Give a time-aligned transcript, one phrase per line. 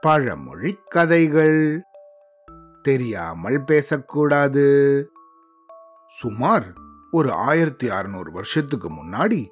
[0.00, 1.82] பழமொழி கதைகள்.
[2.82, 4.64] தெரியாமல் பேசக்கூடாது.
[6.08, 6.72] சுமார்
[7.10, 9.48] ஒரு ஆயிரத்தி அறுநூறு வருஷத்துக்கு முன்னாடி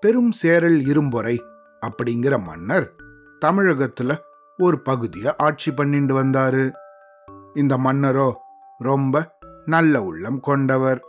[0.00, 1.38] பெரும் சேரல் இரும்பொறை
[1.80, 2.94] அப்படிங்கிற மன்னர்
[3.40, 4.18] தமிழகத்துல
[4.56, 6.72] ஒரு பகுதியை ஆட்சி பண்ணிட்டு வந்தாரு.
[7.54, 8.32] இந்த மன்னரோ
[8.78, 11.04] ரொம்ப நல்ல உள்ளம் கொண்டவர்.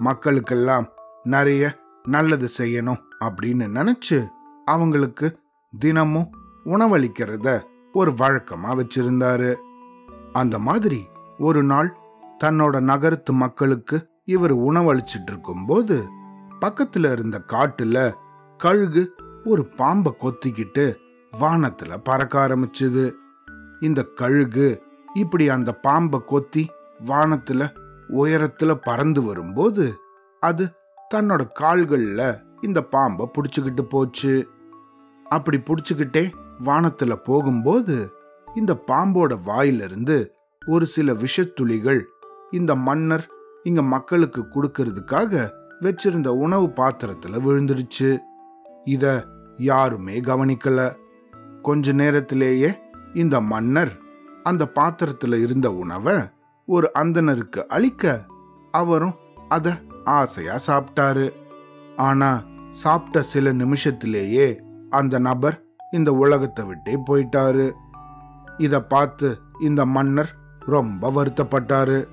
[0.00, 0.86] மக்களுக்கெல்லாம்
[1.22, 4.28] நிறைய நல்லது செய்யணும் அப்படின்னு நினைச்சு
[4.64, 5.38] அவங்களுக்கு
[5.78, 6.30] தினமும்
[6.64, 7.60] உணவளிக்கிறத
[7.92, 9.54] ஒரு வழக்கமா வச்சிருந்தாரு.
[10.32, 11.08] அந்த மாதிரி
[11.38, 11.96] ஒரு நாள்
[12.44, 16.08] தன்னோட நகரத்து மக்களுக்கு இவர் உணவளிச்சிட்டு இருக்கும்போது
[16.60, 18.14] பக்கத்துல இருந்த காட்டுல
[18.56, 20.94] கழுகு ஒரு பாம்பை கொத்திக்கிட்டு
[21.40, 23.12] வானத்துல பறக்க ஆரம்பிச்சது.
[23.80, 24.82] இந்த கழுகு
[25.14, 26.70] இப்படி அந்த பாம்பை கொத்தி
[27.04, 27.68] வானத்துல
[28.08, 30.00] உயரத்துல பறந்து வரும்போது
[30.40, 30.72] அது
[31.14, 34.48] தன்னோட கால்கள்ல இந்த பாம்பை பிடிச்சுக்கிட்டு போச்சு.
[35.28, 36.32] அப்படி பிடிச்சுக்கிட்டே
[36.64, 38.10] வானத்துல போகும்போது
[38.54, 40.34] இந்த பாம்போட வாயிலிருந்து
[40.66, 42.00] ஒரு சில விஷத்துளிகள்
[42.50, 43.26] இந்த மன்னர்
[43.62, 48.18] இங்க மக்களுக்கு கொடுக்கறதுக்காக வச்சிருந்த உணவு பாத்திரத்துல விழுந்துடுச்சு.
[48.84, 49.24] இத
[49.56, 50.96] யாருமே கவனிக்கல.
[51.62, 52.78] கொஞ்ச நேரத்திலேயே
[53.14, 53.98] இந்த மன்னர்
[54.42, 56.14] அந்த பாத்திரத்துல இருந்த உணவை
[56.66, 58.24] ஒரு அந்தணருக்கு அளிக்க
[58.70, 59.14] அவரும்
[59.48, 61.32] அத ஆசையா சாப்பிட்டாரு
[61.96, 64.60] ஆனா சாப்பிட்ட சில நிமிஷத்திலேயே
[64.90, 67.72] அந்த நபர் இந்த உலகத்தை விட்டே போயிட்டாரு.
[68.56, 72.08] இத பார்த்து இந்த மன்னர் ரொம்ப வருத்தப்பட்டாரு.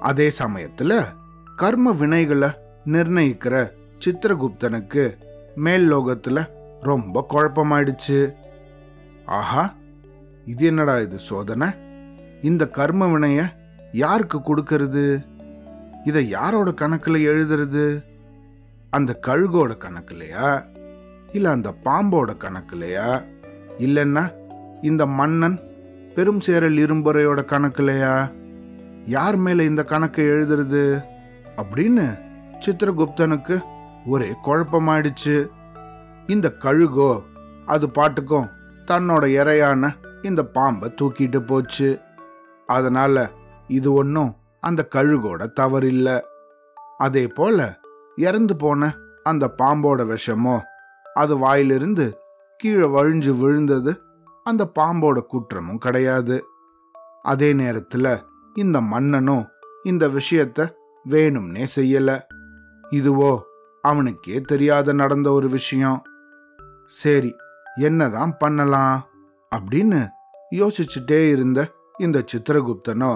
[0.00, 1.04] அதே சமயத்துல
[1.56, 2.54] கர்ம வினைகளை
[2.84, 3.70] நிர்ணயிக்கிற
[4.04, 5.16] சித்திரகுப்தனுக்கு
[5.54, 6.48] மேல் லோகத்துல
[6.80, 8.34] ரொம்ப குழப்பமாயிடுச்சு.
[9.26, 9.74] ஆஹா
[10.44, 11.68] இது என்னடா இது சோதனை?
[12.42, 13.50] இந்த கர்ம வினைய
[13.92, 15.26] யாருக்கு கொடுக்கறது?
[16.04, 18.04] இதை யாரோட கணக்குல எழுதுறது?
[18.90, 20.76] அந்த கழுகோட கணக்குலையா?
[21.32, 23.24] இல்லை அந்த பாம்போட கணக்குலையா?
[23.78, 24.32] இல்லைன்னா
[24.82, 25.60] இந்த மன்னன்
[26.14, 28.32] பெரும் சேரல் இரும்புறையோட கணக்குலையா?
[29.06, 31.04] யார் மேல இந்த கணக்கை எழுதுறது?
[31.56, 32.18] அப்படின்னு
[32.66, 33.62] சித்திரகுப்தனுக்கு
[34.06, 35.48] ஒரே குழப்பமாயிடுச்சு.
[36.26, 37.22] இந்த கழுகோ
[37.66, 38.48] அது பாட்டுக்கும்
[38.86, 41.98] தன்னோட இறையான இந்த பாம்பை தூக்கிட்டு போச்சு.
[42.66, 43.30] அதனால
[43.66, 46.20] இது ஒன்றும் அந்த கழுகோட தவறில்லை.
[46.98, 47.78] அதே போல
[48.16, 50.60] இறந்து போன அந்த பாம்போட விஷமோ
[51.18, 52.06] அது வாயிலிருந்து
[52.56, 54.00] கீழே வழிஞ்சு விழுந்தது.
[54.44, 56.36] அந்த பாம்போட குற்றமும் கிடையாது.
[57.22, 58.06] அதே நேரத்துல
[58.54, 59.46] இந்த மன்னனும்
[59.82, 60.72] இந்த விஷயத்த
[61.08, 62.20] வேணும்னே செய்யல.
[62.90, 63.40] இதுவோ
[63.82, 66.02] அவனுக்கே தெரியாத நடந்த ஒரு விஷயம்.
[66.86, 67.34] சரி
[67.80, 69.06] என்னதான் பண்ணலாம்?
[69.56, 70.08] அப்படின்னு
[70.50, 73.10] யோசிச்சுட்டே இருந்த இந்த சித்திரகுப்தனோ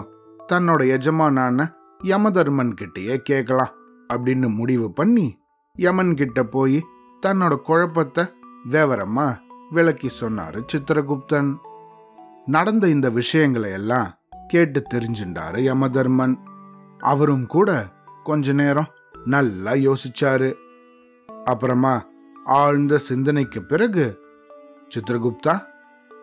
[0.53, 1.73] தன்னோட எஜமானான
[2.05, 3.73] யமதர்மன் கிட்டேயே கேட்கலாம்
[4.15, 5.27] அப்படின்னு முடிவு பண்ணி
[5.75, 6.79] யமன் கிட்ட போய்
[7.27, 8.25] தன்னோட குழப்பத்தை
[8.69, 9.39] விவரமா
[9.71, 11.57] விளக்கி சொன்னாரு சித்திரகுப்தன்.
[12.47, 14.19] நடந்த இந்த விஷயங்களை எல்லாம்
[14.49, 16.37] கேட்டு தெரிஞ்சுட்டாரு யமதர்மன்.
[16.99, 17.89] அவரும் கூட
[18.25, 18.91] கொஞ்ச நேரம்
[19.25, 20.55] நல்லா யோசிச்சாரு.
[21.45, 22.07] அப்புறமா
[22.45, 24.21] ஆழ்ந்த சிந்தனைக்கு பிறகு
[24.95, 25.67] சித்திரகுப்தா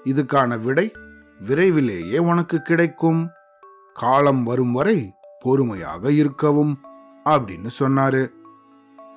[0.03, 0.91] இதுக்கான விடை
[1.39, 3.29] விரைவிலேயே உனக்கு கிடைக்கும்.
[3.93, 6.79] காலம் வரும் வரை பொறுமையாக இருக்கவும்
[7.25, 8.29] அப்படின்னு சொன்னாரு.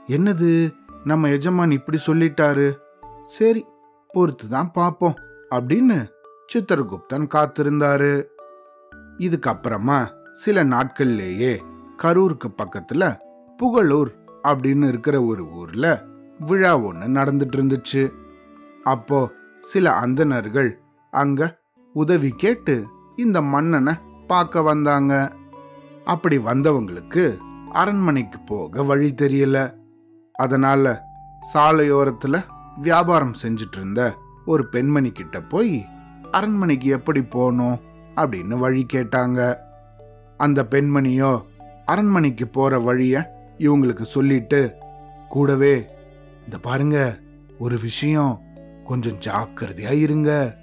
[0.07, 0.81] என்னது?
[1.05, 2.77] நம்ம எஜமான் இப்படி சொல்லிட்டாரு.
[3.25, 3.67] சரி
[4.09, 5.15] பொறுத்து தான் பார்ப்போம்
[5.51, 6.07] அப்படின்னு
[6.55, 8.25] சித்திரகுப்தன் காத்திருந்தாரு.
[9.19, 11.61] இதுக்கப்புறமா சில நாட்கள்லேயே
[12.03, 13.19] கரூருக்கு பக்கத்துல
[13.63, 14.11] புகழூர்
[14.43, 16.05] அப்படின்னு இருக்கிற ஒரு ஊர்ல
[16.39, 18.13] விழா ஒன்று நடந்துட்டு இருந்துச்சு.
[18.83, 20.71] அப்போ சில அந்தனர்கள்
[21.11, 21.61] அங்க
[21.93, 22.87] உதவி கேட்டு
[23.17, 23.95] இந்த மன்னனை
[24.27, 25.33] பார்க்க வந்தாங்க.
[26.05, 27.39] அப்படி வந்தவங்களுக்கு
[27.73, 29.82] அரண்மனைக்கு போக வழி தெரியல.
[30.35, 31.05] அதனால
[31.55, 32.45] சாலையோரத்துல
[32.81, 34.17] வியாபாரம் செஞ்சுட்டு இருந்த
[34.47, 35.87] ஒரு பெண்மணி கிட்ட போய்
[36.31, 37.81] அரண்மனைக்கு எப்படி போகணும்?
[38.17, 39.57] அப்படின்னு வழி கேட்டாங்க.
[40.37, 41.43] அந்த பெண்மணியோ
[41.87, 44.75] அரண்மனைக்கு போற வழிய இவங்களுக்கு சொல்லிட்டு
[45.29, 45.87] கூடவே
[46.45, 47.19] இந்த பாருங்க
[47.59, 48.41] ஒரு விஷயம்
[48.85, 50.57] கொஞ்சம் ஜாக்கிரதையா இருங்க.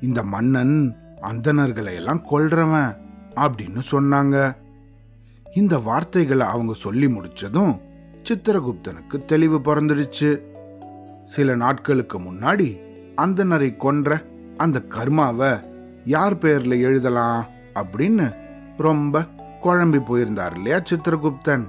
[0.00, 2.96] இந்த மன்னன் அந்தணர்களை எல்லாம் கொல்றவன்
[3.34, 4.56] அப்படின்னு சொன்னாங்க.
[5.54, 7.80] இந்த வார்த்தைகளை அவங்க சொல்லி முடிச்சதும்
[8.28, 10.42] சித்திரகுப்தனுக்கு தெளிவு பிறந்துடுச்சு.
[11.24, 12.80] சில நாட்களுக்கு முன்னாடி
[13.16, 14.22] அந்தனரை கொன்ற
[14.56, 15.62] அந்த கர்மாவை
[16.04, 18.34] யார் பேர்ல எழுதலாம் அப்படின்னு
[18.76, 19.26] ரொம்ப
[19.62, 21.64] குழம்பி போயிருந்தார் இல்லையா சித்திரகுப்தன்.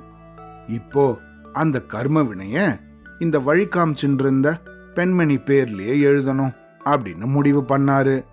[0.68, 1.18] இப்போ
[1.54, 2.80] அந்த கர்ம வினைய
[3.20, 4.60] இந்த வழி காமிச்சுட்டு
[4.94, 8.26] பெண்மணி பேர்லயே எழுதணும் அப்படின்னு முடிவு பண்ணாரு.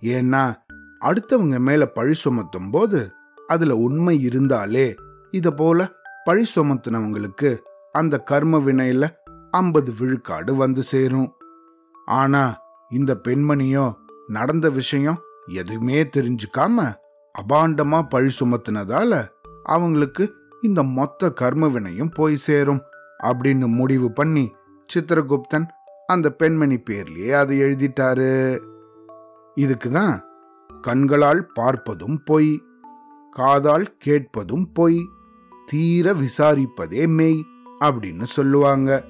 [0.00, 0.52] ஏன்னா
[1.00, 3.12] அடுத்தவங்க மேல பழி சுமத்தும் போது
[3.46, 4.94] அதுல உண்மை இருந்தாலே
[5.30, 5.88] இத போல
[6.24, 7.58] பழி சுமத்துனவங்களுக்கு
[7.92, 9.04] அந்த கர்ம வினையில
[9.50, 11.30] ஐம்பது விழுக்காடு வந்து சேரும்.
[12.06, 12.42] ஆனா
[12.88, 13.94] இந்த பெண்மணியோ
[14.26, 16.92] நடந்த விஷயம் எதுவுமே தெரிஞ்சுக்காம
[17.34, 19.28] அபாண்டமா பழி சுமத்துனதால
[19.62, 22.82] அவங்களுக்கு இந்த மொத்த கர்ம வினையும் போய் சேரும்
[23.22, 24.52] அப்படின்னு முடிவு பண்ணி
[24.94, 25.66] சித்திரகுப்தன்
[26.06, 28.60] அந்த பெண்மணி பேர்லயே அதை எழுதிட்டாரு.
[29.54, 30.14] இதுக்கு தான்
[30.82, 32.62] கண்களால் பார்ப்பதும் பொய்
[33.30, 34.98] காதால் கேட்பதும் பொய்
[35.70, 37.44] தீர விசாரிப்பதே மெய்
[37.80, 39.04] அப்படின்னு சொல்லுவாங்க.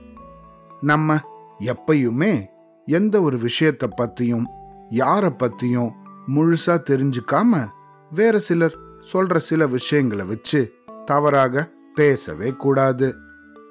[0.80, 1.18] நம்ம
[1.58, 2.46] எப்பயுமே
[2.84, 4.44] எந்த ஒரு விஷயத்தை பத்தியும்
[4.88, 5.90] யாரை பத்தியும்
[6.28, 7.66] முழுசா தெரிஞ்சுக்காம
[8.10, 8.74] வேற சிலர்
[9.12, 10.72] சொல்ற சில விஷயங்களை வச்சு
[11.04, 13.16] தவறாக பேசவே கூடாது.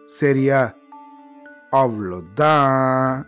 [0.06, 0.76] சரியா?
[1.72, 3.24] அவ்வளோதான்.